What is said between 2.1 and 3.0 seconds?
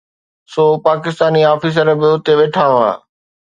اتي ويٺا هئا.